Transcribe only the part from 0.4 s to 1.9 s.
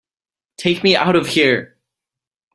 Take me out of here!